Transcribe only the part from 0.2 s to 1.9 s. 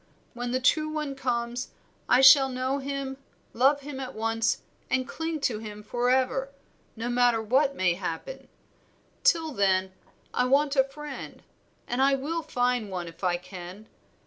When the true one comes